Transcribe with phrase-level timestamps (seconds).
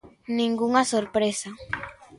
[0.37, 1.49] Ningunha sorpresa.